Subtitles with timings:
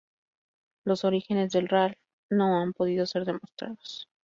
[0.83, 1.95] Los orígenes de Ralph
[2.31, 4.09] no han podido ser demostrados.